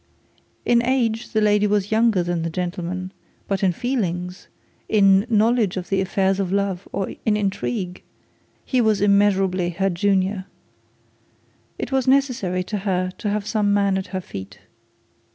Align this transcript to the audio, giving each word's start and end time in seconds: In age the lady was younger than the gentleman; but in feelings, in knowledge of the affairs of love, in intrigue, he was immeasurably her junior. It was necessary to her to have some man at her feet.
In 0.65 0.81
age 0.83 1.29
the 1.29 1.41
lady 1.41 1.67
was 1.67 1.91
younger 1.91 2.23
than 2.23 2.41
the 2.41 2.49
gentleman; 2.49 3.11
but 3.47 3.61
in 3.61 3.71
feelings, 3.71 4.47
in 4.89 5.27
knowledge 5.29 5.77
of 5.77 5.89
the 5.89 6.01
affairs 6.01 6.39
of 6.39 6.51
love, 6.51 6.87
in 7.23 7.37
intrigue, 7.37 8.01
he 8.65 8.81
was 8.81 8.99
immeasurably 8.99 9.69
her 9.69 9.91
junior. 9.91 10.45
It 11.77 11.91
was 11.91 12.07
necessary 12.07 12.63
to 12.63 12.79
her 12.79 13.11
to 13.19 13.29
have 13.29 13.45
some 13.45 13.75
man 13.75 13.95
at 13.95 14.07
her 14.07 14.21
feet. 14.21 14.57